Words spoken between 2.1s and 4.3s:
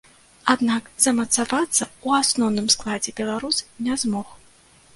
асноўным складзе беларус не змог.